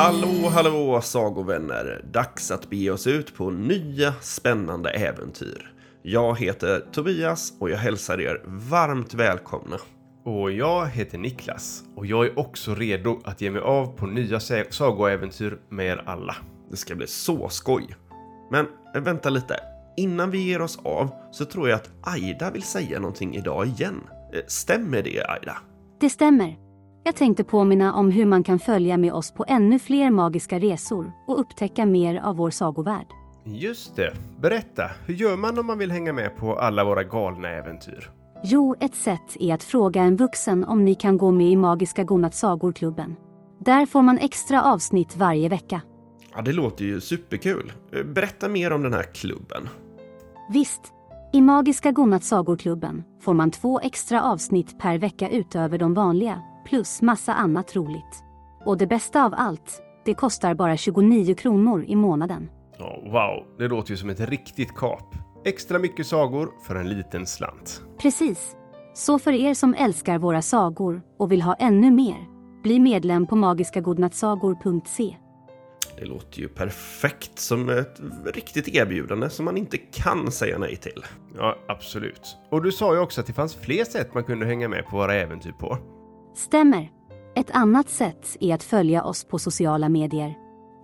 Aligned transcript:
Hallå, 0.00 0.48
hallå 0.50 1.00
sagovänner! 1.00 2.04
Dags 2.12 2.50
att 2.50 2.70
bege 2.70 2.90
oss 2.90 3.06
ut 3.06 3.34
på 3.34 3.50
nya 3.50 4.12
spännande 4.20 4.90
äventyr. 4.90 5.72
Jag 6.02 6.38
heter 6.38 6.84
Tobias 6.92 7.52
och 7.58 7.70
jag 7.70 7.78
hälsar 7.78 8.20
er 8.20 8.42
varmt 8.44 9.14
välkomna. 9.14 9.76
Och 10.24 10.52
jag 10.52 10.86
heter 10.86 11.18
Niklas 11.18 11.82
och 11.96 12.06
jag 12.06 12.26
är 12.26 12.38
också 12.38 12.74
redo 12.74 13.20
att 13.24 13.40
ge 13.40 13.50
mig 13.50 13.62
av 13.62 13.86
på 13.86 14.06
nya 14.06 14.40
sagoäventyr 14.70 15.58
med 15.68 15.86
er 15.86 16.02
alla. 16.06 16.36
Det 16.70 16.76
ska 16.76 16.94
bli 16.94 17.06
så 17.06 17.48
skoj! 17.48 17.96
Men 18.50 18.66
vänta 19.04 19.30
lite. 19.30 19.56
Innan 19.96 20.30
vi 20.30 20.38
ger 20.38 20.62
oss 20.62 20.78
av 20.84 21.08
så 21.32 21.44
tror 21.44 21.68
jag 21.68 21.76
att 21.76 21.90
Aida 22.02 22.50
vill 22.50 22.62
säga 22.62 22.98
någonting 22.98 23.36
idag 23.36 23.66
igen. 23.66 24.00
Eh, 24.32 24.40
stämmer 24.46 25.02
det 25.02 25.24
Aida? 25.24 25.56
Det 26.00 26.10
stämmer. 26.10 26.69
Jag 27.04 27.16
tänkte 27.16 27.44
påminna 27.44 27.94
om 27.94 28.10
hur 28.10 28.26
man 28.26 28.42
kan 28.42 28.58
följa 28.58 28.96
med 28.96 29.12
oss 29.12 29.32
på 29.32 29.44
ännu 29.48 29.78
fler 29.78 30.10
magiska 30.10 30.58
resor 30.58 31.12
och 31.26 31.40
upptäcka 31.40 31.86
mer 31.86 32.20
av 32.20 32.36
vår 32.36 32.50
sagovärld. 32.50 33.06
Just 33.44 33.96
det. 33.96 34.12
Berätta, 34.40 34.90
hur 35.06 35.14
gör 35.14 35.36
man 35.36 35.58
om 35.58 35.66
man 35.66 35.78
vill 35.78 35.90
hänga 35.90 36.12
med 36.12 36.36
på 36.36 36.54
alla 36.54 36.84
våra 36.84 37.04
galna 37.04 37.48
äventyr? 37.48 38.10
Jo, 38.44 38.76
ett 38.80 38.94
sätt 38.94 39.36
är 39.40 39.54
att 39.54 39.62
fråga 39.62 40.02
en 40.02 40.16
vuxen 40.16 40.64
om 40.64 40.84
ni 40.84 40.94
kan 40.94 41.18
gå 41.18 41.30
med 41.30 41.50
i 41.50 41.56
Magiska 41.56 42.04
Godnattsagor-klubben. 42.04 43.16
Där 43.58 43.86
får 43.86 44.02
man 44.02 44.18
extra 44.18 44.62
avsnitt 44.62 45.16
varje 45.16 45.48
vecka. 45.48 45.80
Ja, 46.34 46.42
det 46.42 46.52
låter 46.52 46.84
ju 46.84 47.00
superkul. 47.00 47.72
Berätta 48.04 48.48
mer 48.48 48.72
om 48.72 48.82
den 48.82 48.92
här 48.92 49.02
klubben. 49.02 49.68
Visst. 50.50 50.80
I 51.32 51.40
Magiska 51.40 51.92
Godnattsagor-klubben 51.92 53.04
får 53.20 53.34
man 53.34 53.50
två 53.50 53.80
extra 53.80 54.22
avsnitt 54.22 54.78
per 54.78 54.98
vecka 54.98 55.28
utöver 55.28 55.78
de 55.78 55.94
vanliga, 55.94 56.42
plus 56.70 57.02
massa 57.02 57.34
annat 57.34 57.76
roligt. 57.76 58.24
Och 58.64 58.78
det 58.78 58.86
bästa 58.86 59.24
av 59.24 59.34
allt, 59.36 59.82
det 60.04 60.14
kostar 60.14 60.54
bara 60.54 60.76
29 60.76 61.34
kronor 61.34 61.84
i 61.88 61.96
månaden. 61.96 62.50
Oh, 62.78 63.12
wow, 63.12 63.58
det 63.58 63.68
låter 63.68 63.90
ju 63.90 63.96
som 63.96 64.10
ett 64.10 64.20
riktigt 64.20 64.74
kap. 64.74 65.14
Extra 65.44 65.78
mycket 65.78 66.06
sagor 66.06 66.50
för 66.66 66.74
en 66.76 66.88
liten 66.88 67.26
slant. 67.26 67.82
Precis. 67.98 68.56
Så 68.94 69.18
för 69.18 69.32
er 69.32 69.54
som 69.54 69.74
älskar 69.74 70.18
våra 70.18 70.42
sagor 70.42 71.02
och 71.18 71.32
vill 71.32 71.42
ha 71.42 71.54
ännu 71.54 71.90
mer, 71.90 72.26
bli 72.62 72.78
medlem 72.78 73.26
på 73.26 73.36
magiskagodnattsagor.se. 73.36 75.16
Det 75.98 76.04
låter 76.04 76.40
ju 76.40 76.48
perfekt 76.48 77.38
som 77.38 77.68
ett 77.68 78.00
riktigt 78.34 78.68
erbjudande 78.68 79.30
som 79.30 79.44
man 79.44 79.56
inte 79.56 79.76
kan 79.76 80.32
säga 80.32 80.58
nej 80.58 80.76
till. 80.76 81.04
Ja, 81.36 81.56
absolut. 81.68 82.36
Och 82.50 82.62
du 82.62 82.72
sa 82.72 82.94
ju 82.94 83.00
också 83.00 83.20
att 83.20 83.26
det 83.26 83.32
fanns 83.32 83.54
fler 83.54 83.84
sätt 83.84 84.14
man 84.14 84.24
kunde 84.24 84.46
hänga 84.46 84.68
med 84.68 84.86
på 84.86 84.96
våra 84.96 85.14
äventyr 85.14 85.52
på. 85.52 85.78
Stämmer. 86.34 86.90
Ett 87.34 87.50
annat 87.50 87.88
sätt 87.88 88.36
är 88.40 88.54
att 88.54 88.62
följa 88.62 89.04
oss 89.04 89.24
på 89.24 89.38
sociala 89.38 89.88
medier. 89.88 90.34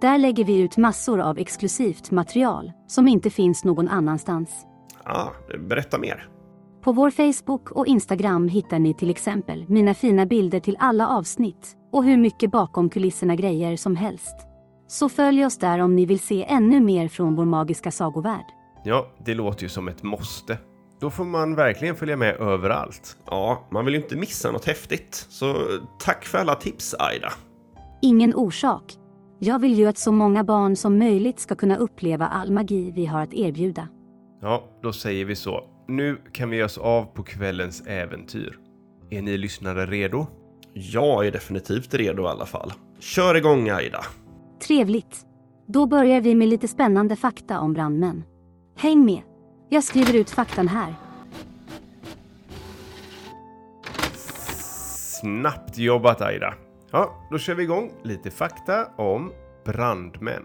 Där 0.01 0.19
lägger 0.19 0.45
vi 0.45 0.61
ut 0.61 0.77
massor 0.77 1.21
av 1.21 1.39
exklusivt 1.39 2.11
material 2.11 2.73
som 2.87 3.09
inte 3.09 3.31
finns 3.31 3.65
någon 3.65 3.89
annanstans. 3.89 4.67
Ja, 5.05 5.33
berätta 5.69 5.99
mer. 5.99 6.29
På 6.83 6.93
vår 6.93 7.11
Facebook 7.11 7.71
och 7.71 7.87
Instagram 7.87 8.49
hittar 8.49 8.79
ni 8.79 8.95
till 8.95 9.11
exempel 9.11 9.65
mina 9.69 9.95
fina 9.95 10.27
bilder 10.27 10.61
till 10.61 10.77
alla 10.81 11.09
avsnitt 11.09 11.77
och 11.93 12.05
hur 12.05 12.17
mycket 12.17 12.51
bakom 12.51 12.91
kulisserna 12.91 13.37
grejer 13.37 13.77
som 13.77 13.97
helst. 13.97 14.37
Så 14.87 15.09
följ 15.09 15.47
oss 15.47 15.59
där 15.59 15.79
om 15.79 15.97
ni 15.97 16.07
vill 16.07 16.21
se 16.21 16.45
ännu 16.45 16.81
mer 16.81 17.09
från 17.09 17.35
vår 17.35 17.45
magiska 17.45 17.91
sagovärld. 17.91 18.47
Ja, 18.85 19.07
det 19.25 19.35
låter 19.35 19.63
ju 19.63 19.69
som 19.69 19.89
ett 19.89 20.03
måste. 20.03 20.59
Då 21.01 21.11
får 21.11 21.25
man 21.25 21.55
verkligen 21.55 21.97
följa 21.97 22.17
med 22.17 22.37
överallt. 22.37 23.17
Ja, 23.27 23.69
man 23.71 23.85
vill 23.85 23.95
ju 23.95 24.01
inte 24.01 24.17
missa 24.17 24.51
något 24.51 24.65
häftigt. 24.65 25.27
Så 25.29 25.55
tack 25.99 26.25
för 26.25 26.39
alla 26.39 26.55
tips, 26.55 26.95
Aida. 26.99 27.33
Ingen 28.03 28.35
orsak. 28.35 28.95
Jag 29.39 29.59
vill 29.59 29.75
ju 29.75 29.87
att 29.87 29.99
så 29.99 30.13
många 30.13 30.45
barn 30.45 30.77
som 30.77 30.99
möjligt 30.99 31.41
ska 31.41 31.55
kunna 31.55 31.77
uppleva 31.77 32.27
all 32.27 32.51
magi 32.53 32.93
vi 32.95 33.07
har 33.07 33.23
att 33.23 33.35
erbjuda. 33.35 33.89
Ja, 34.43 34.65
då 34.83 34.93
säger 34.93 35.25
vi 35.25 35.37
så. 35.37 35.65
Nu 35.89 36.19
kan 36.33 36.51
vi 36.51 36.57
ge 36.57 36.65
oss 36.65 36.79
av 36.79 37.05
på 37.05 37.23
kvällens 37.23 37.87
äventyr. 37.87 38.59
Är 39.11 39.23
ni 39.23 39.39
lyssnare 39.39 39.87
redo? 39.87 40.27
Jag 40.73 41.27
är 41.27 41.33
definitivt 41.33 41.95
redo 41.95 42.23
i 42.23 42.27
alla 42.27 42.47
fall. 42.47 42.73
Kör 43.01 43.35
igång 43.35 43.71
Aida! 43.71 44.01
Trevligt. 44.67 45.27
Då 45.69 45.87
börjar 45.87 46.21
vi 46.21 46.35
med 46.35 46.49
lite 46.49 46.69
spännande 46.69 47.17
fakta 47.17 47.61
om 47.61 47.73
brandmän. 47.73 48.25
Häng 48.77 49.05
med! 49.05 49.23
Jag 49.69 49.85
skriver 49.85 50.15
ut 50.15 50.31
faktan 50.31 50.69
här. 50.69 50.95
Snabbt 55.21 55.79
jobbat 55.79 56.21
Aida. 56.21 56.55
Ja, 56.91 57.29
då 57.31 57.39
kör 57.39 57.55
vi 57.55 57.63
igång 57.63 57.93
lite 58.03 58.31
fakta 58.31 58.87
om 58.97 59.33
brandmän. 59.65 60.45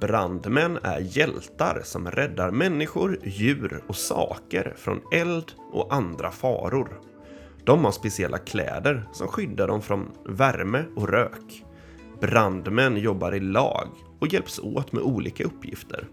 Brandmän 0.00 0.78
är 0.82 1.00
hjältar 1.00 1.80
som 1.84 2.10
räddar 2.10 2.50
människor, 2.50 3.18
djur 3.24 3.82
och 3.86 3.96
saker 3.96 4.74
från 4.76 5.00
eld 5.12 5.52
och 5.72 5.94
andra 5.94 6.30
faror. 6.30 7.00
De 7.64 7.84
har 7.84 7.92
speciella 7.92 8.38
kläder 8.38 9.08
som 9.12 9.28
skyddar 9.28 9.68
dem 9.68 9.82
från 9.82 10.10
värme 10.24 10.84
och 10.96 11.08
rök. 11.08 11.64
Brandmän 12.20 12.96
jobbar 12.96 13.34
i 13.34 13.40
lag 13.40 13.88
och 14.18 14.28
hjälps 14.28 14.58
åt 14.58 14.92
med 14.92 15.02
olika 15.02 15.44
uppgifter. 15.44 16.08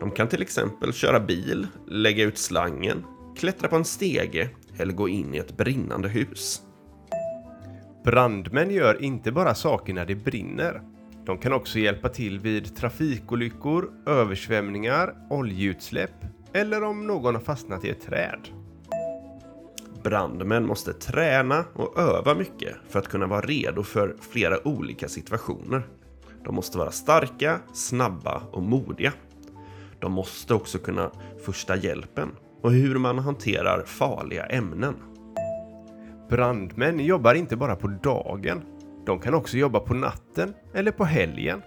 De 0.00 0.10
kan 0.10 0.28
till 0.28 0.42
exempel 0.42 0.92
köra 0.92 1.20
bil, 1.20 1.66
lägga 1.88 2.24
ut 2.24 2.38
slangen, 2.38 3.04
klättra 3.36 3.68
på 3.68 3.76
en 3.76 3.84
stege 3.84 4.50
eller 4.78 4.92
gå 4.92 5.08
in 5.08 5.34
i 5.34 5.38
ett 5.38 5.56
brinnande 5.56 6.08
hus. 6.08 6.62
Brandmän 8.04 8.70
gör 8.70 9.02
inte 9.02 9.32
bara 9.32 9.54
saker 9.54 9.94
när 9.94 10.06
det 10.06 10.14
brinner. 10.14 10.82
De 11.26 11.38
kan 11.38 11.52
också 11.52 11.78
hjälpa 11.78 12.08
till 12.08 12.38
vid 12.38 12.76
trafikolyckor, 12.76 13.90
översvämningar, 14.06 15.14
oljeutsläpp 15.30 16.24
eller 16.52 16.82
om 16.82 17.06
någon 17.06 17.34
har 17.34 17.42
fastnat 17.42 17.84
i 17.84 17.90
ett 17.90 18.02
träd. 18.06 18.48
Brandmän 20.02 20.66
måste 20.66 20.92
träna 20.92 21.64
och 21.72 21.98
öva 21.98 22.34
mycket 22.34 22.76
för 22.88 22.98
att 22.98 23.08
kunna 23.08 23.26
vara 23.26 23.40
redo 23.40 23.82
för 23.82 24.16
flera 24.20 24.68
olika 24.68 25.08
situationer. 25.08 25.82
De 26.44 26.54
måste 26.54 26.78
vara 26.78 26.90
starka, 26.90 27.60
snabba 27.72 28.42
och 28.50 28.62
modiga. 28.62 29.12
De 30.04 30.12
måste 30.12 30.54
också 30.54 30.78
kunna 30.78 31.10
första 31.44 31.76
hjälpen 31.76 32.28
och 32.62 32.72
hur 32.72 32.98
man 32.98 33.18
hanterar 33.18 33.82
farliga 33.86 34.46
ämnen. 34.46 34.94
Brandmän 36.28 37.00
jobbar 37.00 37.34
inte 37.34 37.56
bara 37.56 37.76
på 37.76 37.88
dagen. 37.88 38.62
De 39.06 39.20
kan 39.20 39.34
också 39.34 39.56
jobba 39.56 39.80
på 39.80 39.94
natten 39.94 40.54
eller 40.74 40.90
på 40.90 41.04
helgen. 41.04 41.62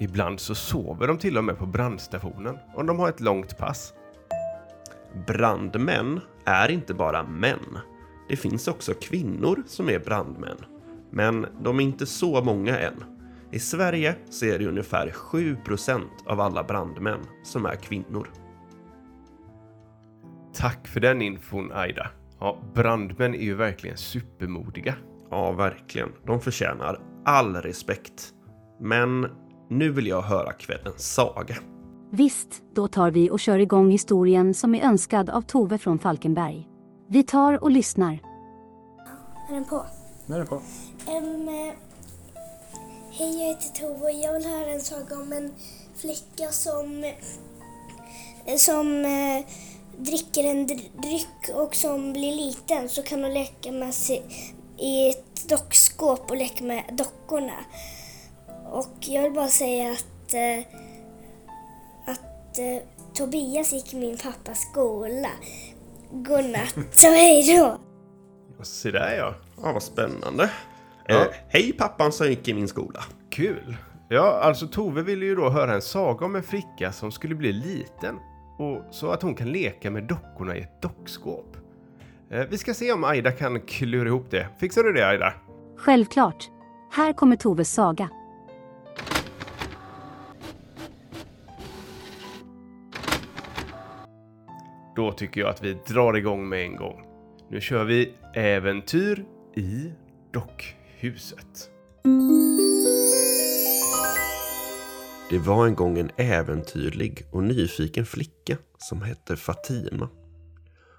Ibland 0.00 0.40
så 0.40 0.54
sover 0.54 1.06
de 1.06 1.18
till 1.18 1.38
och 1.38 1.44
med 1.44 1.58
på 1.58 1.66
brandstationen 1.66 2.58
om 2.74 2.86
de 2.86 2.98
har 2.98 3.08
ett 3.08 3.20
långt 3.20 3.58
pass. 3.58 3.92
Brandmän 5.26 6.20
är 6.44 6.70
inte 6.70 6.94
bara 6.94 7.22
män. 7.22 7.78
Det 8.28 8.36
finns 8.36 8.68
också 8.68 8.94
kvinnor 8.94 9.62
som 9.66 9.88
är 9.88 9.98
brandmän. 9.98 10.58
Men 11.10 11.46
de 11.62 11.80
är 11.80 11.84
inte 11.84 12.06
så 12.06 12.44
många 12.44 12.78
än. 12.78 13.19
I 13.52 13.58
Sverige 13.58 14.16
så 14.30 14.46
är 14.46 14.58
det 14.58 14.66
ungefär 14.66 15.10
7% 15.10 16.02
av 16.26 16.40
alla 16.40 16.64
brandmän 16.64 17.20
som 17.42 17.66
är 17.66 17.76
kvinnor. 17.76 18.30
Tack 20.54 20.88
för 20.88 21.00
den 21.00 21.22
infon 21.22 21.72
Aida. 21.72 22.10
Ja, 22.40 22.58
brandmän 22.74 23.34
är 23.34 23.42
ju 23.42 23.54
verkligen 23.54 23.96
supermodiga. 23.96 24.94
Ja, 25.30 25.52
verkligen. 25.52 26.12
De 26.26 26.40
förtjänar 26.40 27.00
all 27.24 27.56
respekt. 27.56 28.34
Men 28.80 29.26
nu 29.68 29.90
vill 29.90 30.06
jag 30.06 30.22
höra 30.22 30.52
kvällens 30.52 31.14
saga. 31.14 31.56
Visst, 32.10 32.62
då 32.74 32.88
tar 32.88 33.10
vi 33.10 33.30
och 33.30 33.40
kör 33.40 33.58
igång 33.58 33.90
historien 33.90 34.54
som 34.54 34.74
är 34.74 34.84
önskad 34.84 35.30
av 35.30 35.42
Tove 35.42 35.78
från 35.78 35.98
Falkenberg. 35.98 36.68
Vi 37.08 37.22
tar 37.22 37.64
och 37.64 37.70
lyssnar. 37.70 38.12
Är 39.48 39.54
den 39.54 39.64
på? 39.64 39.86
Nu 40.26 40.34
är 40.34 40.38
den 40.38 40.46
på. 40.46 40.54
Um, 40.54 41.72
hej, 43.20 43.40
jag 43.40 43.48
heter 43.48 43.68
Tove 43.80 44.04
och 44.04 44.12
jag 44.12 44.32
vill 44.32 44.46
höra 44.46 44.70
en 44.70 44.80
saga 44.80 45.16
om 45.16 45.32
en 45.32 45.54
flicka 45.96 46.52
som, 46.52 47.12
som 48.56 49.04
uh, 49.04 49.44
dricker 49.98 50.44
en 50.44 50.66
dryck 50.66 51.54
och 51.54 51.74
som 51.74 52.12
blir 52.12 52.34
liten 52.34 52.88
så 52.88 53.02
kan 53.02 53.22
hon 53.24 53.34
leka 53.34 53.72
med 53.72 53.94
sig 53.94 54.22
i 54.78 55.10
ett 55.10 55.48
dockskåp 55.48 56.30
och 56.30 56.36
leka 56.36 56.64
med 56.64 56.84
dockorna. 56.92 57.64
Och 58.70 58.96
jag 59.00 59.22
vill 59.22 59.32
bara 59.32 59.48
säga 59.48 59.92
att, 59.92 60.34
uh, 60.34 60.64
att 62.06 62.58
uh, 62.58 62.78
Tobias 63.14 63.72
gick 63.72 63.94
i 63.94 63.96
min 63.96 64.18
pappas 64.18 64.60
skola. 64.60 65.30
Godnatt 66.12 66.76
och 66.76 67.10
hej 67.10 67.56
då! 67.56 67.80
Se 68.62 68.90
där 68.90 69.14
ja. 69.16 69.34
Ja, 69.62 69.72
vad 69.72 69.82
spännande. 69.82 70.50
Ja. 71.10 71.20
Eh, 71.20 71.28
hej 71.48 71.72
pappan 71.72 72.12
som 72.12 72.26
gick 72.26 72.48
i 72.48 72.54
min 72.54 72.68
skola. 72.68 73.00
Kul! 73.30 73.76
Ja, 74.08 74.40
alltså 74.42 74.66
Tove 74.66 75.02
ville 75.02 75.26
ju 75.26 75.34
då 75.34 75.48
höra 75.48 75.74
en 75.74 75.82
saga 75.82 76.26
om 76.26 76.36
en 76.36 76.42
flicka 76.42 76.92
som 76.92 77.12
skulle 77.12 77.34
bli 77.34 77.52
liten 77.52 78.18
och 78.58 78.82
så 78.90 79.10
att 79.10 79.22
hon 79.22 79.34
kan 79.34 79.52
leka 79.52 79.90
med 79.90 80.04
dockorna 80.04 80.56
i 80.56 80.60
ett 80.60 80.82
dockskåp. 80.82 81.56
Eh, 82.30 82.46
vi 82.50 82.58
ska 82.58 82.74
se 82.74 82.92
om 82.92 83.04
Aida 83.04 83.32
kan 83.32 83.60
klura 83.60 84.08
ihop 84.08 84.30
det. 84.30 84.48
Fixar 84.60 84.82
du 84.82 84.92
det 84.92 85.08
Aida? 85.08 85.32
Självklart. 85.76 86.50
Här 86.92 87.12
kommer 87.12 87.36
Toves 87.36 87.72
saga. 87.72 88.08
Då 94.96 95.12
tycker 95.12 95.40
jag 95.40 95.50
att 95.50 95.64
vi 95.64 95.76
drar 95.86 96.16
igång 96.16 96.48
med 96.48 96.62
en 96.62 96.76
gång. 96.76 97.02
Nu 97.48 97.60
kör 97.60 97.84
vi 97.84 98.12
Äventyr 98.34 99.24
i 99.56 99.92
huset. 101.00 101.70
Det 105.30 105.38
var 105.38 105.66
en 105.66 105.74
gång 105.74 105.98
en 105.98 106.10
äventyrlig 106.16 107.26
och 107.30 107.42
nyfiken 107.42 108.06
flicka 108.06 108.56
som 108.78 109.02
hette 109.02 109.36
Fatima. 109.36 110.08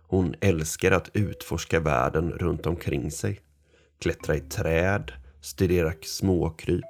Hon 0.08 0.36
älskade 0.42 0.96
att 0.96 1.10
utforska 1.14 1.80
världen 1.80 2.32
runt 2.32 2.66
omkring 2.66 3.12
sig. 3.12 3.40
Klättra 4.02 4.36
i 4.36 4.40
träd, 4.40 5.12
studera 5.42 5.94
småkryp 6.02 6.86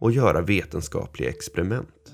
och 0.00 0.12
göra 0.12 0.40
vetenskapliga 0.40 1.28
experiment. 1.28 2.12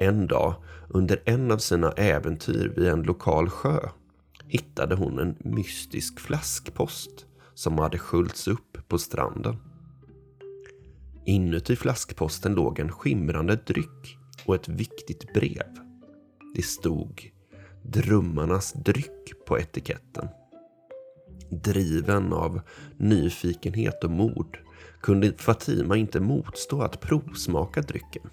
En 0.00 0.26
dag 0.26 0.54
under 0.88 1.22
en 1.24 1.50
av 1.50 1.58
sina 1.58 1.92
äventyr 1.92 2.72
vid 2.76 2.88
en 2.88 3.02
lokal 3.02 3.48
sjö 3.48 3.88
hittade 4.48 4.94
hon 4.94 5.18
en 5.18 5.36
mystisk 5.38 6.20
flaskpost 6.20 7.26
som 7.54 7.78
hade 7.78 7.98
sköljts 7.98 8.48
upp 8.48 8.88
på 8.88 8.98
stranden. 8.98 9.56
Inuti 11.26 11.76
flaskposten 11.76 12.54
låg 12.54 12.78
en 12.78 12.92
skimrande 12.92 13.56
dryck 13.56 14.18
och 14.44 14.54
ett 14.54 14.68
viktigt 14.68 15.34
brev. 15.34 15.78
Det 16.54 16.62
stod 16.62 17.30
Drömmarnas 17.82 18.72
dryck 18.72 19.32
på 19.46 19.58
etiketten. 19.58 20.28
Driven 21.50 22.32
av 22.32 22.60
nyfikenhet 22.96 24.04
och 24.04 24.10
mod 24.10 24.56
kunde 25.00 25.32
Fatima 25.38 25.96
inte 25.96 26.20
motstå 26.20 26.82
att 26.82 27.00
provsmaka 27.00 27.82
drycken. 27.82 28.30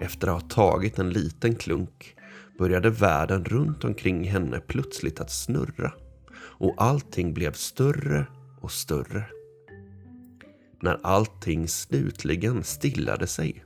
Efter 0.00 0.28
att 0.28 0.42
ha 0.42 0.48
tagit 0.48 0.98
en 0.98 1.10
liten 1.10 1.54
klunk 1.54 2.16
började 2.58 2.90
världen 2.90 3.44
runt 3.44 3.84
omkring 3.84 4.24
henne 4.24 4.60
plötsligt 4.60 5.20
att 5.20 5.30
snurra 5.30 5.92
och 6.46 6.74
allting 6.78 7.34
blev 7.34 7.52
större 7.52 8.26
och 8.60 8.72
större. 8.72 9.24
När 10.80 11.00
allting 11.02 11.68
slutligen 11.68 12.64
stillade 12.64 13.26
sig 13.26 13.64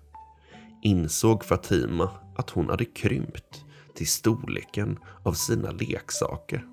insåg 0.83 1.45
Fatima 1.45 2.11
att 2.37 2.51
hon 2.51 2.69
hade 2.69 2.85
krympt 2.85 3.65
till 3.95 4.09
storleken 4.09 4.99
av 5.23 5.33
sina 5.33 5.71
leksaker. 5.71 6.67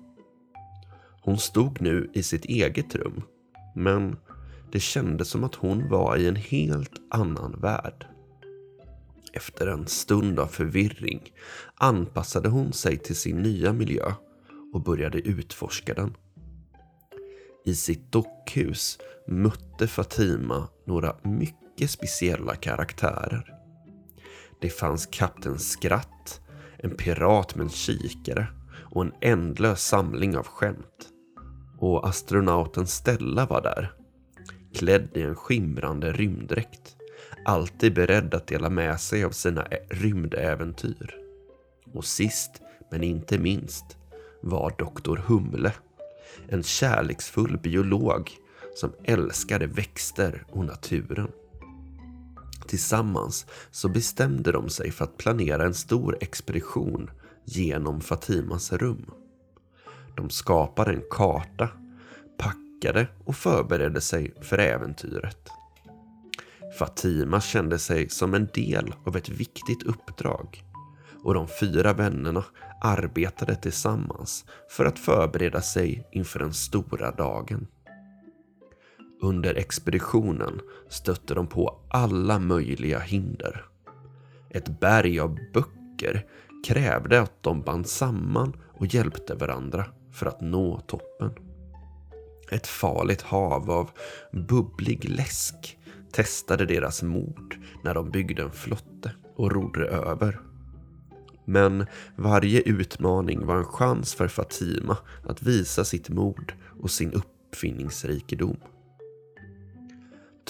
Hon 1.22 1.38
stod 1.38 1.80
nu 1.80 2.10
i 2.14 2.22
sitt 2.22 2.44
eget 2.44 2.94
rum, 2.94 3.22
men 3.74 4.16
det 4.72 4.80
kändes 4.80 5.28
som 5.28 5.44
att 5.44 5.54
hon 5.54 5.88
var 5.88 6.16
i 6.16 6.28
en 6.28 6.36
helt 6.36 7.00
annan 7.10 7.60
värld. 7.60 8.06
Efter 9.32 9.66
en 9.66 9.86
stund 9.86 10.38
av 10.38 10.46
förvirring 10.46 11.32
anpassade 11.74 12.48
hon 12.48 12.72
sig 12.72 12.98
till 12.98 13.16
sin 13.16 13.42
nya 13.42 13.72
miljö 13.72 14.12
och 14.76 14.82
började 14.82 15.18
utforska 15.18 15.94
den. 15.94 16.16
I 17.64 17.74
sitt 17.74 18.12
dockhus 18.12 18.98
mötte 19.26 19.86
Fatima 19.86 20.68
några 20.84 21.16
mycket 21.22 21.90
speciella 21.90 22.54
karaktärer. 22.54 23.54
Det 24.60 24.70
fanns 24.70 25.06
Kapten 25.06 25.58
Skratt, 25.58 26.40
en 26.78 26.96
pirat 26.96 27.54
med 27.54 27.64
en 27.64 27.70
kikare 27.70 28.46
och 28.94 29.02
en 29.04 29.12
ändlös 29.20 29.82
samling 29.82 30.36
av 30.36 30.46
skämt. 30.46 31.08
Och 31.78 32.08
astronauten 32.08 32.86
Stella 32.86 33.46
var 33.46 33.62
där, 33.62 33.92
klädd 34.74 35.08
i 35.14 35.22
en 35.22 35.34
skimrande 35.34 36.12
rymddräkt. 36.12 36.96
Alltid 37.44 37.94
beredd 37.94 38.34
att 38.34 38.46
dela 38.46 38.70
med 38.70 39.00
sig 39.00 39.24
av 39.24 39.30
sina 39.30 39.66
rymdäventyr. 39.90 41.14
Och 41.94 42.04
sist, 42.04 42.50
men 42.90 43.02
inte 43.02 43.38
minst, 43.38 43.84
var 44.40 44.74
Doktor 44.78 45.16
Humle. 45.16 45.72
En 46.48 46.62
kärleksfull 46.62 47.58
biolog 47.58 48.30
som 48.74 48.92
älskade 49.04 49.66
växter 49.66 50.44
och 50.50 50.64
naturen. 50.64 51.28
Tillsammans 52.66 53.46
så 53.70 53.88
bestämde 53.88 54.52
de 54.52 54.68
sig 54.68 54.90
för 54.90 55.04
att 55.04 55.16
planera 55.16 55.64
en 55.64 55.74
stor 55.74 56.18
expedition 56.20 57.10
genom 57.44 58.00
Fatimas 58.00 58.72
rum. 58.72 59.10
De 60.16 60.30
skapade 60.30 60.92
en 60.92 61.02
karta, 61.10 61.68
packade 62.38 63.08
och 63.24 63.36
förberedde 63.36 64.00
sig 64.00 64.34
för 64.40 64.58
äventyret. 64.58 65.48
Fatima 66.78 67.40
kände 67.40 67.78
sig 67.78 68.08
som 68.08 68.34
en 68.34 68.48
del 68.54 68.94
av 69.04 69.16
ett 69.16 69.28
viktigt 69.28 69.82
uppdrag 69.82 70.64
och 71.22 71.34
de 71.34 71.48
fyra 71.60 71.92
vännerna 71.92 72.44
arbetade 72.80 73.56
tillsammans 73.56 74.44
för 74.68 74.84
att 74.84 74.98
förbereda 74.98 75.60
sig 75.60 76.08
inför 76.12 76.38
den 76.38 76.52
stora 76.52 77.10
dagen. 77.10 77.66
Under 79.22 79.54
expeditionen 79.54 80.60
stötte 80.88 81.34
de 81.34 81.46
på 81.46 81.80
alla 81.88 82.38
möjliga 82.38 82.98
hinder. 82.98 83.64
Ett 84.50 84.80
berg 84.80 85.20
av 85.20 85.38
böcker 85.54 86.26
krävde 86.66 87.20
att 87.20 87.42
de 87.42 87.62
band 87.62 87.86
samman 87.86 88.56
och 88.78 88.86
hjälpte 88.86 89.34
varandra 89.34 89.86
för 90.12 90.26
att 90.26 90.40
nå 90.40 90.80
toppen. 90.80 91.30
Ett 92.50 92.66
farligt 92.66 93.22
hav 93.22 93.70
av 93.70 93.90
bubblig 94.32 95.10
läsk 95.10 95.78
testade 96.12 96.66
deras 96.66 97.02
mod 97.02 97.54
när 97.84 97.94
de 97.94 98.10
byggde 98.10 98.42
en 98.42 98.50
flotte 98.50 99.12
och 99.36 99.52
rodde 99.52 99.86
över. 99.86 100.40
Men 101.48 101.86
varje 102.16 102.60
utmaning 102.60 103.46
var 103.46 103.56
en 103.56 103.64
chans 103.64 104.14
för 104.14 104.28
Fatima 104.28 104.96
att 105.22 105.42
visa 105.42 105.84
sitt 105.84 106.08
mod 106.08 106.52
och 106.80 106.90
sin 106.90 107.12
uppfinningsrikedom. 107.12 108.56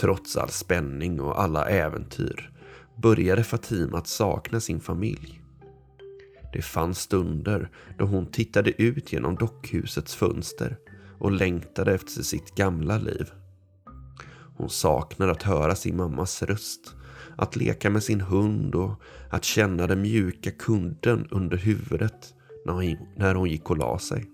Trots 0.01 0.37
all 0.37 0.49
spänning 0.49 1.21
och 1.21 1.43
alla 1.43 1.69
äventyr 1.69 2.51
började 3.03 3.45
Fatima 3.45 3.99
att 3.99 4.07
sakna 4.07 4.61
sin 4.61 4.81
familj. 4.81 5.43
Det 6.53 6.63
fanns 6.63 7.01
stunder 7.01 7.71
då 7.99 8.05
hon 8.05 8.27
tittade 8.27 8.83
ut 8.83 9.13
genom 9.13 9.35
dockhusets 9.35 10.15
fönster 10.15 10.77
och 11.19 11.33
längtade 11.33 11.95
efter 11.95 12.23
sitt 12.23 12.55
gamla 12.55 12.99
liv. 12.99 13.31
Hon 14.57 14.71
saknade 14.71 15.33
att 15.33 15.43
höra 15.43 15.75
sin 15.75 15.97
mammas 15.97 16.43
röst, 16.43 16.96
att 17.37 17.57
leka 17.57 17.91
med 17.91 18.03
sin 18.03 18.21
hund 18.21 18.75
och 18.75 19.03
att 19.31 19.45
känna 19.45 19.87
den 19.87 20.03
mjuka 20.03 20.51
kudden 20.51 21.29
under 21.31 21.57
huvudet 21.57 22.35
när 23.17 23.35
hon 23.35 23.51
gick 23.51 23.71
och 23.71 23.77
la 23.77 23.99
sig. 23.99 24.31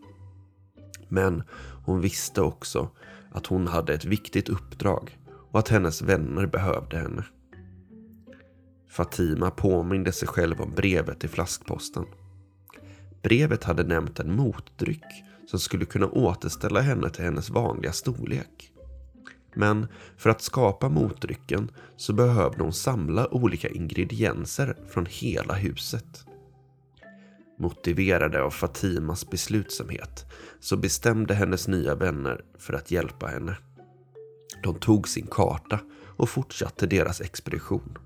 Men 1.09 1.43
hon 1.85 2.01
visste 2.01 2.41
också 2.41 2.91
att 3.33 3.47
hon 3.47 3.67
hade 3.67 3.95
ett 3.95 4.05
viktigt 4.05 4.49
uppdrag 4.49 5.19
och 5.51 5.59
att 5.59 5.69
hennes 5.69 6.03
vänner 6.03 6.47
behövde 6.47 6.99
henne. 6.99 7.25
Fatima 8.89 9.51
påminde 9.51 10.13
sig 10.13 10.29
själv 10.29 10.61
om 10.61 10.73
brevet 10.75 11.25
i 11.25 11.29
flaskposten. 11.29 12.05
Brevet 13.23 13.65
hade 13.65 13.83
nämnt 13.83 14.21
en 14.21 14.37
motdryck 14.37 15.25
som 15.47 15.59
skulle 15.59 15.85
kunna 15.85 16.07
återställa 16.07 16.81
henne 16.81 17.11
till 17.11 17.25
hennes 17.25 17.51
vanliga 17.51 17.93
storlek. 17.93 18.72
Men 19.55 19.87
för 20.17 20.31
att 20.31 20.43
skapa 20.43 20.89
motdrycken 20.89 21.71
så 21.97 22.13
behövde 22.13 22.63
hon 22.63 22.73
samla 22.73 23.35
olika 23.35 23.69
ingredienser 23.69 24.77
från 24.89 25.07
hela 25.07 25.55
huset. 25.55 26.25
Motiverade 27.59 28.43
av 28.43 28.51
Fatimas 28.51 29.31
beslutsamhet 29.31 30.27
så 30.61 30.77
bestämde 30.77 31.35
hennes 31.35 31.69
nya 31.69 31.95
vänner 31.95 32.45
för 32.59 32.75
att 32.75 32.91
hjälpa 32.91 33.27
henne. 33.27 33.57
De 34.63 34.75
tog 34.75 35.09
sin 35.09 35.27
karta 35.27 35.81
och 36.17 36.29
fortsatte 36.29 36.87
deras 36.87 37.21
expedition. 37.21 37.99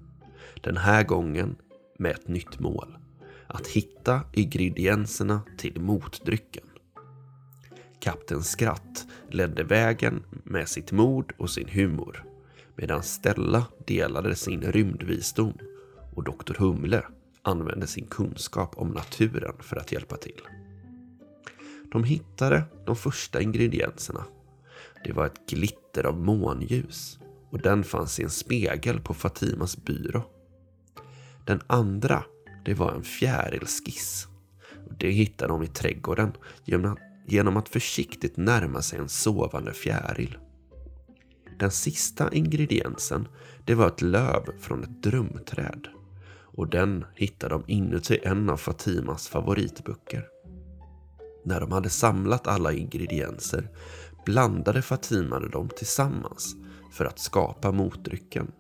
Den 0.63 0.77
här 0.77 1.05
gången 1.05 1.57
med 1.99 2.13
ett 2.13 2.29
nytt 2.29 2.61
mål. 2.61 2.99
Att 3.47 3.67
hitta 3.67 4.21
ingredienserna 4.33 5.41
till 5.59 5.81
motdrycken. 5.81 6.65
Kapten 8.01 8.43
Skratt 8.43 8.86
ledde 9.31 9.65
vägen 9.65 10.23
med 10.45 10.69
sitt 10.69 10.93
mod 10.93 11.33
och 11.39 11.51
sin 11.51 11.69
humor. 11.69 12.25
Medan 12.77 13.03
Stella 13.03 13.67
delade 13.87 14.35
sin 14.35 14.63
rymdvisdom 14.63 15.53
och 16.15 16.25
Doktor 16.25 16.55
Humle 16.55 17.03
använde 17.43 17.87
sin 17.87 18.07
kunskap 18.07 18.75
om 18.77 18.89
naturen 18.89 19.55
för 19.61 19.77
att 19.77 19.93
hjälpa 19.93 20.17
till. 20.17 20.41
De 21.93 22.05
hittade 22.05 22.63
de 22.87 22.97
första 22.97 23.41
ingredienserna. 23.41 24.25
Det 25.05 25.13
var 25.13 25.27
ett 25.27 25.49
glitter 25.49 26.07
av 26.07 26.21
månljus 26.21 27.19
och 27.51 27.61
den 27.61 27.85
fanns 27.85 28.21
i 28.21 28.23
en 28.23 28.31
spegel 28.31 29.01
på 29.01 29.15
Fatimas 29.15 29.85
byrå. 29.85 30.23
Den 31.47 31.61
andra, 31.67 32.25
det 32.65 32.75
var 32.75 32.93
en 32.93 33.03
fjärilskiss. 33.03 34.29
Det 34.99 35.11
hittade 35.11 35.53
de 35.53 35.63
i 35.63 35.67
trädgården 35.67 36.33
genom 36.65 36.93
att, 36.93 36.99
genom 37.27 37.57
att 37.57 37.69
försiktigt 37.69 38.37
närma 38.37 38.83
sig 38.83 38.99
en 38.99 39.09
sovande 39.09 39.73
fjäril. 39.73 40.39
Den 41.59 41.71
sista 41.71 42.33
ingrediensen, 42.33 43.29
det 43.65 43.75
var 43.75 43.87
ett 43.87 44.03
löv 44.03 44.43
från 44.59 44.85
ett 44.85 45.03
drömträd. 45.03 45.89
Och 46.57 46.69
den 46.69 47.05
hittade 47.15 47.55
de 47.55 47.65
inuti 47.67 48.19
en 48.23 48.51
av 48.51 48.57
Fatimas 48.57 49.29
favoritböcker. 49.29 50.27
När 51.45 51.61
de 51.61 51.73
hade 51.73 51.91
samlat 51.91 52.47
alla 52.47 52.73
ingredienser 52.73 53.69
blandade 54.25 54.83
Fatima 54.83 55.41
dem 55.41 55.69
tillsammans 55.77 56.57
för 56.93 57.05
att 57.05 57.19
skapa 57.19 57.73
motdrycken. 57.73 58.53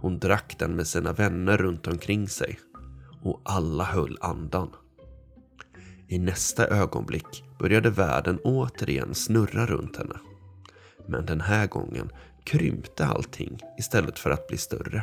Hon 0.00 0.18
drack 0.18 0.58
den 0.58 0.76
med 0.76 0.86
sina 0.86 1.12
vänner 1.12 1.56
runt 1.56 1.86
omkring 1.86 2.28
sig 2.28 2.58
och 3.22 3.40
alla 3.44 3.84
höll 3.84 4.18
andan. 4.20 4.70
I 6.08 6.18
nästa 6.18 6.66
ögonblick 6.66 7.44
började 7.58 7.90
världen 7.90 8.38
återigen 8.44 9.14
snurra 9.14 9.66
runt 9.66 9.96
henne. 9.96 10.16
Men 11.06 11.26
den 11.26 11.40
här 11.40 11.66
gången 11.66 12.10
krympte 12.44 13.06
allting 13.06 13.60
istället 13.78 14.18
för 14.18 14.30
att 14.30 14.48
bli 14.48 14.56
större. 14.56 15.02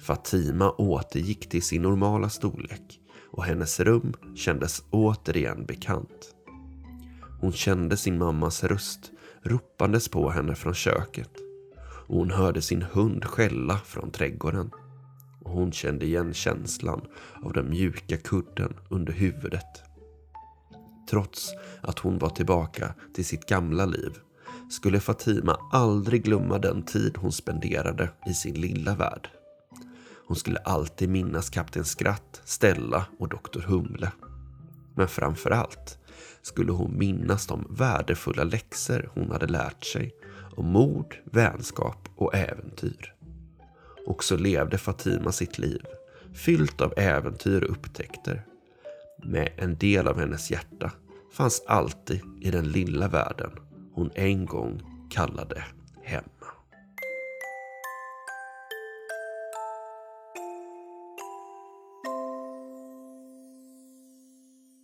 Fatima 0.00 0.70
återgick 0.70 1.48
till 1.48 1.62
sin 1.62 1.82
normala 1.82 2.28
storlek 2.28 3.00
och 3.30 3.44
hennes 3.44 3.80
rum 3.80 4.14
kändes 4.36 4.82
återigen 4.90 5.66
bekant. 5.66 6.34
Hon 7.40 7.52
kände 7.52 7.96
sin 7.96 8.18
mammas 8.18 8.64
röst 8.64 9.10
ropandes 9.42 10.08
på 10.08 10.30
henne 10.30 10.54
från 10.54 10.74
köket 10.74 11.30
och 12.06 12.16
hon 12.16 12.30
hörde 12.30 12.62
sin 12.62 12.82
hund 12.82 13.24
skälla 13.24 13.78
från 13.78 14.10
trädgården. 14.10 14.70
Och 15.44 15.50
hon 15.50 15.72
kände 15.72 16.06
igen 16.06 16.34
känslan 16.34 17.00
av 17.42 17.52
den 17.52 17.70
mjuka 17.70 18.16
kudden 18.16 18.74
under 18.88 19.12
huvudet. 19.12 19.82
Trots 21.10 21.50
att 21.80 21.98
hon 21.98 22.18
var 22.18 22.30
tillbaka 22.30 22.94
till 23.14 23.24
sitt 23.24 23.46
gamla 23.46 23.86
liv 23.86 24.18
skulle 24.70 25.00
Fatima 25.00 25.58
aldrig 25.72 26.24
glömma 26.24 26.58
den 26.58 26.82
tid 26.82 27.16
hon 27.16 27.32
spenderade 27.32 28.10
i 28.26 28.34
sin 28.34 28.54
lilla 28.54 28.94
värld. 28.94 29.28
Hon 30.26 30.36
skulle 30.36 30.58
alltid 30.58 31.08
minnas 31.08 31.50
Kapten 31.50 31.84
Skratt, 31.84 32.42
Stella 32.44 33.06
och 33.18 33.28
Doktor 33.28 33.60
Humle. 33.60 34.12
Men 34.94 35.08
framför 35.08 35.50
allt 35.50 35.98
skulle 36.42 36.72
hon 36.72 36.98
minnas 36.98 37.46
de 37.46 37.66
värdefulla 37.70 38.44
läxor 38.44 39.10
hon 39.14 39.30
hade 39.30 39.46
lärt 39.46 39.84
sig 39.84 40.14
om 40.56 40.66
mod, 40.66 41.14
vänskap 41.24 42.08
och 42.16 42.34
äventyr. 42.34 43.13
Och 44.06 44.24
så 44.24 44.36
levde 44.36 44.78
Fatima 44.78 45.32
sitt 45.32 45.58
liv, 45.58 45.82
fyllt 46.34 46.80
av 46.80 46.94
äventyr 46.96 47.62
och 47.62 47.70
upptäckter. 47.70 48.46
Med 49.22 49.52
en 49.56 49.76
del 49.76 50.08
av 50.08 50.18
hennes 50.18 50.50
hjärta 50.50 50.92
fanns 51.32 51.64
alltid 51.66 52.20
i 52.40 52.50
den 52.50 52.68
lilla 52.68 53.08
världen 53.08 53.50
hon 53.92 54.10
en 54.14 54.46
gång 54.46 54.82
kallade 55.10 55.64
hem. 56.02 56.24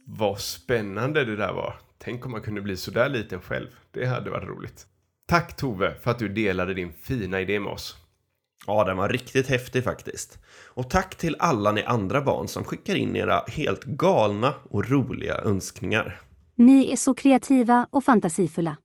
Vad 0.05 0.41
spännande 0.41 1.25
det 1.25 1.37
där 1.37 1.53
var. 1.53 1.75
Tänk 1.99 2.27
om 2.27 2.33
man 2.33 2.43
kunde 2.43 2.61
bli 2.61 2.77
så 2.77 2.91
där 2.91 3.09
liten 3.09 3.41
själv. 3.41 3.69
Det 3.91 4.07
hade 4.07 4.31
varit 4.31 4.49
roligt. 4.49 4.87
Tack 5.27 5.57
Tove 5.57 5.95
för 5.95 6.11
att 6.11 6.19
du 6.19 6.29
delade 6.29 6.75
din 6.75 6.93
fina 6.93 7.41
idé 7.41 7.61
med 7.61 7.73
oss. 7.73 8.00
Ja, 8.67 8.85
den 8.85 8.97
var 8.97 9.09
riktigt 9.09 9.47
häftig 9.47 9.85
faktiskt. 9.85 10.39
Och 10.67 10.91
tack 10.91 11.15
till 11.15 11.37
alla 11.39 11.73
ni 11.73 11.83
andra 11.83 12.23
barn 12.23 12.49
som 12.49 12.65
skickar 12.65 12.95
in 12.95 13.17
era 13.17 13.45
helt 13.49 13.85
galna 13.85 14.55
och 14.71 14.91
roliga 14.91 15.35
önskningar. 15.39 16.21
Ni 16.55 16.93
är 16.93 16.97
så 16.97 17.15
kreativa 17.15 17.87
och 17.91 18.05
fantasifulla. 18.05 18.77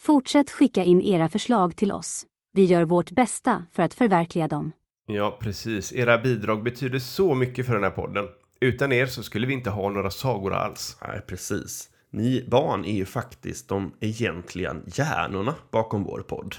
Fortsätt 0.00 0.50
skicka 0.50 0.84
in 0.84 1.02
era 1.02 1.28
förslag 1.28 1.76
till 1.76 1.92
oss. 1.92 2.26
Vi 2.52 2.64
gör 2.64 2.84
vårt 2.84 3.10
bästa 3.10 3.64
för 3.72 3.82
att 3.82 3.94
förverkliga 3.94 4.48
dem. 4.48 4.72
Ja, 5.06 5.38
precis. 5.40 5.92
Era 5.92 6.18
bidrag 6.18 6.62
betyder 6.62 6.98
så 6.98 7.34
mycket 7.34 7.66
för 7.66 7.74
den 7.74 7.82
här 7.82 7.90
podden. 7.90 8.24
Utan 8.60 8.92
er 8.92 9.06
så 9.06 9.22
skulle 9.22 9.46
vi 9.46 9.52
inte 9.54 9.70
ha 9.70 9.90
några 9.90 10.10
sagor 10.10 10.54
alls. 10.54 10.96
Nej, 11.08 11.20
precis. 11.26 11.88
Ni 12.10 12.46
barn 12.50 12.84
är 12.84 12.94
ju 12.94 13.04
faktiskt 13.04 13.68
de 13.68 13.94
egentliga 14.00 14.76
hjärnorna 14.86 15.54
bakom 15.70 16.04
vår 16.04 16.20
podd. 16.20 16.54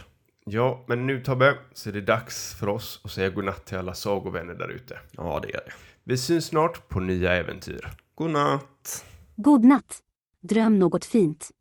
Ja, 0.45 0.83
men 0.87 1.07
nu 1.07 1.23
Tobbe, 1.23 1.57
så 1.73 1.89
är 1.89 1.93
det 1.93 2.01
dags 2.01 2.55
för 2.55 2.69
oss 2.69 3.01
att 3.03 3.11
säga 3.11 3.29
godnatt 3.29 3.65
till 3.65 3.77
alla 3.77 3.93
sagovänner 3.93 4.53
där 4.53 4.69
ute. 4.69 4.99
Ja, 5.11 5.39
det 5.43 5.55
är 5.55 5.61
det. 5.65 5.73
Vi 6.03 6.17
syns 6.17 6.45
snart 6.45 6.89
på 6.89 6.99
nya 6.99 7.33
äventyr. 7.33 7.89
God 8.15 8.31
natt! 8.31 9.05
God 9.35 9.65
natt. 9.65 9.99
Dröm 10.41 10.79
något 10.79 11.05
fint. 11.05 11.51